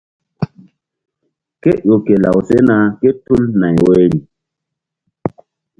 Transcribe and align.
Kéƴo 1.61 1.95
ke 2.05 2.13
law 2.23 2.37
sena 2.47 2.75
kétul 3.01 3.41
nay 3.59 3.77
woyri. 3.85 4.19